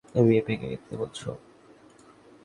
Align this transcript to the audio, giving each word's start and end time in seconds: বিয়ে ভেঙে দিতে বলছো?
বিয়ে 0.19 0.41
ভেঙে 0.47 0.67
দিতে 0.73 0.93
বলছো? 0.97 1.29